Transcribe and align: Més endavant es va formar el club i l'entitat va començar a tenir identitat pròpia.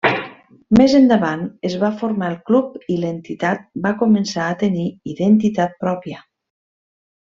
Més 0.79 0.95
endavant 0.99 1.43
es 1.69 1.75
va 1.83 1.91
formar 1.99 2.31
el 2.33 2.39
club 2.49 2.89
i 2.95 2.97
l'entitat 3.05 3.63
va 3.87 3.95
començar 4.03 4.49
a 4.51 4.59
tenir 4.67 4.91
identitat 5.17 5.81
pròpia. 5.87 6.29